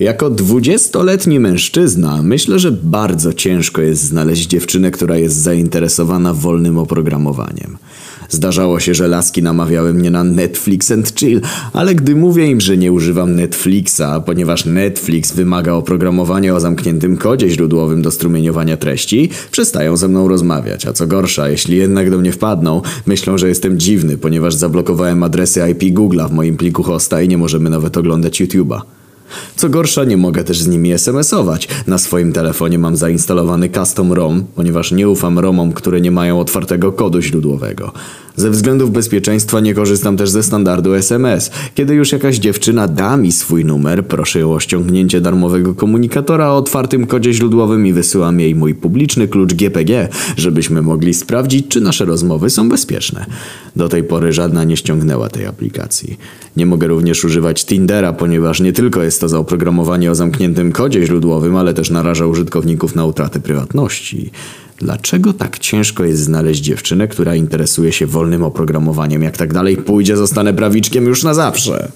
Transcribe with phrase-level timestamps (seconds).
[0.00, 7.76] Jako dwudziestoletni mężczyzna myślę, że bardzo ciężko jest znaleźć dziewczynę, która jest zainteresowana wolnym oprogramowaniem.
[8.28, 11.40] Zdarzało się, że laski namawiały mnie na Netflix and chill,
[11.72, 17.50] ale gdy mówię im, że nie używam Netflixa, ponieważ Netflix wymaga oprogramowania o zamkniętym kodzie
[17.50, 22.32] źródłowym do strumieniowania treści, przestają ze mną rozmawiać, a co gorsza, jeśli jednak do mnie
[22.32, 27.28] wpadną, myślą, że jestem dziwny, ponieważ zablokowałem adresy IP Google'a w moim pliku hosta i
[27.28, 28.80] nie możemy nawet oglądać YouTube'a.
[29.56, 31.68] Co gorsza, nie mogę też z nimi SMS-ować.
[31.86, 36.92] Na swoim telefonie mam zainstalowany custom ROM, ponieważ nie ufam ROMom, które nie mają otwartego
[36.92, 37.92] kodu źródłowego.
[38.36, 41.50] Ze względów bezpieczeństwa nie korzystam też ze standardu SMS.
[41.74, 46.56] Kiedy już jakaś dziewczyna da mi swój numer, proszę ją o ściągnięcie darmowego komunikatora o
[46.56, 52.04] otwartym kodzie źródłowym i wysyłam jej mój publiczny klucz GPG, żebyśmy mogli sprawdzić, czy nasze
[52.04, 53.26] rozmowy są bezpieczne.
[53.76, 56.18] Do tej pory żadna nie ściągnęła tej aplikacji.
[56.56, 61.56] Nie mogę również używać Tindera, ponieważ nie tylko jest to zaoprogramowanie o zamkniętym kodzie źródłowym,
[61.56, 64.30] ale też naraża użytkowników na utratę prywatności.
[64.84, 69.22] Dlaczego tak ciężko jest znaleźć dziewczynę, która interesuje się wolnym oprogramowaniem?
[69.22, 71.88] Jak tak dalej pójdzie, zostanę prawiczkiem już na zawsze.